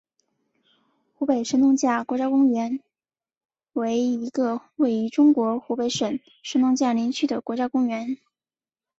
[1.13, 2.79] 湖北神农架国家公园
[3.73, 8.17] 为一个位于中国湖北省神农架林区的国家公园。